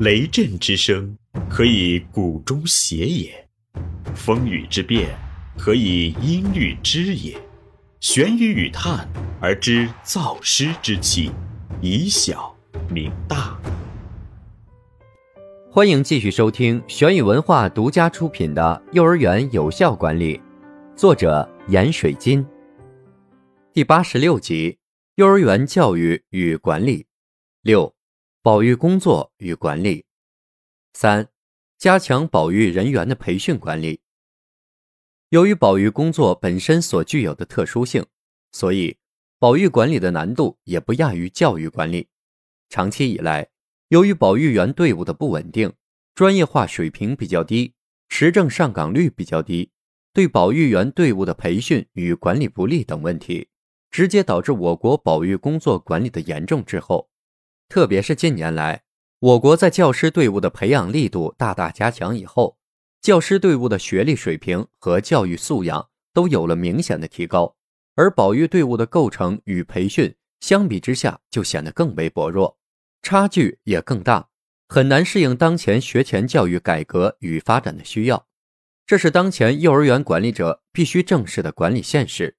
[0.00, 1.18] 雷震之声，
[1.50, 3.32] 可以鼓中谐也；
[4.14, 5.08] 风雨之变，
[5.58, 7.36] 可以音律之也。
[7.98, 9.08] 玄雨与叹
[9.40, 11.32] 而知造湿之气，
[11.80, 12.56] 以小
[12.88, 13.60] 明大。
[15.68, 20.38] 欢迎继续收听玄宇文化独家出品的《幼儿园有效管理》，
[20.94, 22.46] 作者闫水金。
[23.72, 24.78] 第八十六集：
[25.16, 27.04] 幼儿园教育与管理。
[27.62, 27.92] 六、
[28.48, 30.06] 保育工作与管理。
[30.94, 31.28] 三、
[31.76, 34.00] 加强保育人员的培训管理。
[35.28, 38.06] 由于保育工作本身所具有的特殊性，
[38.52, 38.96] 所以
[39.38, 42.08] 保育管理的难度也不亚于教育管理。
[42.70, 43.50] 长期以来，
[43.88, 45.70] 由于保育员队伍的不稳定、
[46.14, 47.74] 专业化水平比较低、
[48.08, 49.70] 持证上岗率比较低，
[50.14, 53.50] 对保育员队伍的培训与管理不力等问题，
[53.90, 57.10] 直接导致我国保育工作管理的严重滞后。
[57.68, 58.82] 特别是近年来，
[59.18, 62.56] 我国在教师队伍的培养力度大大加强以后，
[63.02, 67.56] 教师队伍的学历水平和教育素养都有了明显的提高，
[67.94, 72.58] 而保育队伍的构成与培训相比之下就显得更为薄弱，
[73.02, 74.30] 差距也更大，
[74.66, 78.26] 很难适应当前学前教育改革与发展的需要。
[78.86, 82.38] 这是当前幼儿园管理者必须正视的管理现实，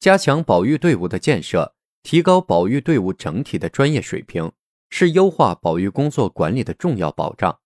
[0.00, 1.74] 加强保育队伍的建设。
[2.04, 4.52] 提高保育队伍整体的专业水平，
[4.90, 7.58] 是优化保育工作管理的重要保障。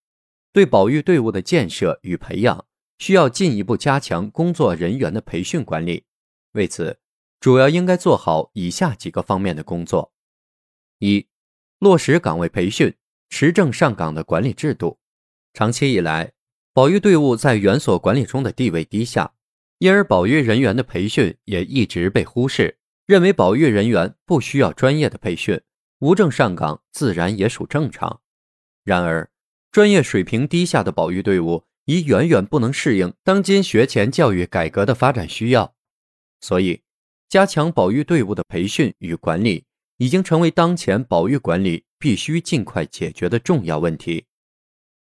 [0.53, 2.65] 对保育队伍的建设与培养，
[2.99, 6.05] 需要进一步加强工作人员的培训管理。
[6.53, 7.01] 为此，
[7.41, 10.13] 主要应该做好以下几个方面的工作：
[11.01, 11.27] 一、
[11.81, 12.95] 落实岗位培训、
[13.29, 15.01] 持证上岗的管理制度。
[15.53, 16.33] 长期以来，
[16.73, 19.35] 保育队伍在园所管理中的地位低下，
[19.79, 22.78] 因而保育人员的培训也一直被忽视。
[23.09, 25.59] 认为保育人员不需要专业的培训，
[26.01, 28.21] 无证上岗自然也属正常。
[28.85, 29.31] 然而，
[29.73, 35.75] 专业水平低下的保育队伍已远远不能适应当今学前教育改革的发展需要，
[36.43, 36.83] 所以，
[37.31, 39.65] 加强保育队伍的培训与管理
[39.97, 44.27] 已经成为当前保育管理必须尽快解决的重要问题。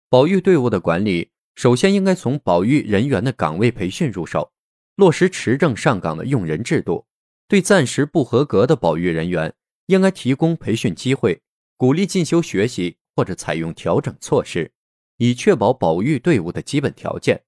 [0.09, 4.51] 保育队伍的管理首先应该从保育人员的岗位培训入手，
[4.97, 7.05] 落实持证上岗的用人制度。
[7.53, 9.53] 对暂时不合格的保育人员，
[9.85, 11.43] 应该提供培训机会，
[11.77, 14.73] 鼓励进修学习或者采用调整措施，
[15.19, 17.43] 以确保保育队伍的基本条件。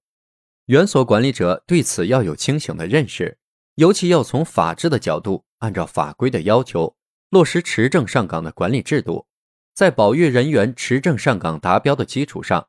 [0.67, 3.39] 园所管理者对此要有清醒的认识，
[3.77, 6.95] 尤其要从法治的角度，按照法规的要求，
[7.31, 9.25] 落实持证上岗的管理制度。
[9.73, 12.67] 在保育人员持证上岗达标的基础上，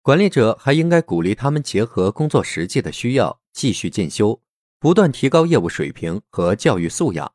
[0.00, 4.40] 管理者还应该鼓励他们结合工作实际的需要，继续进修。
[4.80, 7.32] 不断提高业务水平和教育素养。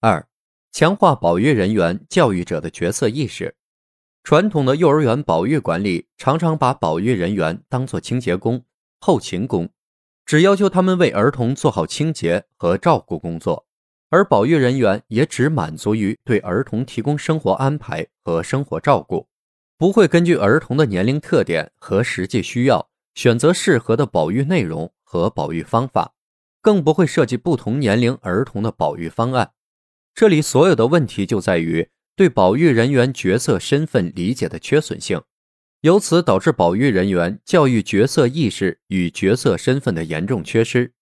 [0.00, 0.26] 二、
[0.72, 3.54] 强化保育人员教育者的角色意识。
[4.24, 8.64] 传统的幼儿园保育管理常常把保育人员当作清洁工、
[8.98, 9.70] 后勤工，
[10.26, 13.66] 只要求他们为儿童做好清洁和照顾工作，
[14.10, 19.28] 而保育人员也只满足于对儿童提供生活安排和生活照顾，
[19.78, 26.12] 不会根据儿童的年龄特点和实际需要选择适合的保育内容和保育方法。
[26.60, 29.52] 更不会设计不同年龄儿童的保育方案。
[30.14, 35.22] 这里所有的问题就在于对保育人员角色身份理解的缺损性，
[35.80, 40.92] 由此导致保育人员教育角色意识与角色身份的严重缺失。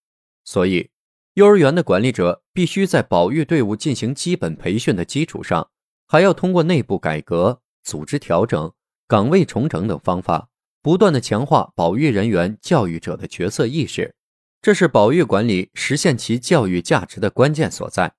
[0.45, 0.91] 所以，
[1.33, 5.69] 幼儿园的管理者必须在保育队伍进行基本培训的基础上，
[6.07, 8.71] 还要通过内部改革、组织调整、
[9.07, 10.49] 岗位重整等方法，
[10.81, 14.15] 不断的强化保育人员教育者的角色意识。
[14.61, 18.13] 这是保育管理实现其教育价值的关键所在。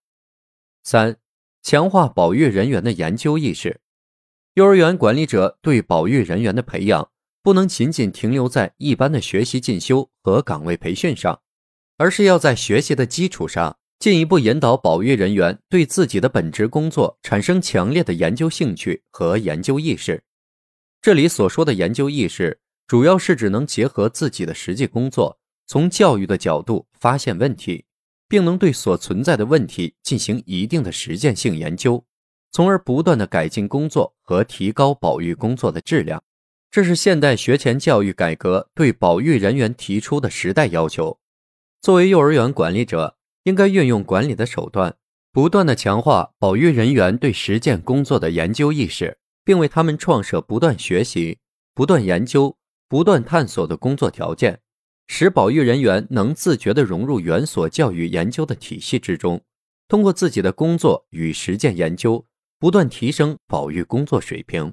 [0.82, 1.16] 三、
[1.62, 3.80] 强化保育人员的研究意识。
[4.54, 7.10] 幼儿园管理者对保育人员的培养，
[7.42, 11.40] 不能仅仅停留在一般的学习进修和岗位培训上，
[11.98, 20.22] 而是要在学习的基础上，进一步引导保育人员对自己的本职工作产生强烈的研究兴趣和研究意识。
[21.02, 25.39] 这里所说的研究意识，主要是指能结合自己的实际工作。
[25.70, 27.84] 从教育的角度发现问题，
[28.28, 32.04] 并能对所存在的问题进行一定的实践性研究，
[32.50, 36.20] 从而不断的改进工作和提高保育工作的质量。
[36.72, 41.16] 这是现代学前教育改革对保育人员提出的时代要求。
[41.80, 44.96] 作为幼儿园管理者，应该运用管理的手段，
[45.30, 51.38] 不断的强化保育人员对实践工作的研究意识，并为他们创设不断学习、
[51.72, 52.56] 不断研究、
[52.88, 54.58] 不断探索的工作条件。
[55.12, 59.42] 使保育人员能自觉地融入园所教育研究的体系之中，
[59.88, 62.24] 通过自己的工作与实践研究，
[62.60, 64.72] 不断提升保育工作水平。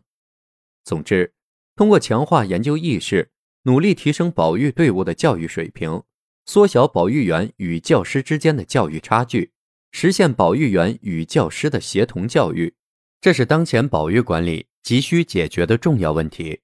[0.84, 1.34] 总之，
[1.75, 3.31] 通过强化研究意识，
[3.63, 6.04] 努力提升保育队伍的教育水平，
[6.45, 9.51] 缩小保育员与教师之间的教育差距，
[9.92, 12.75] 实现保育员与教师的协同教育，
[13.19, 16.62] 这是当前保育管理急需解决的重要问题。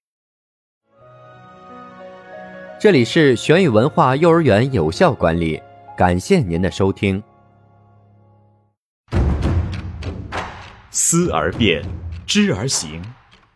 [2.84, 5.58] 这里是玄宇文化幼儿园有效管理，
[5.98, 7.24] 感谢您的收听。
[10.92, 11.82] 思而变，
[12.26, 13.02] 知而行，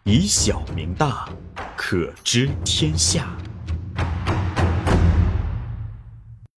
[0.06, 1.28] 以小明大，
[1.76, 3.28] 可知天下。